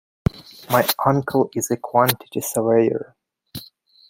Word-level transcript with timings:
My 0.67 0.83
uncle 1.05 1.51
is 1.53 1.69
a 1.69 1.77
quantity 1.77 2.41
surveyor 2.41 3.15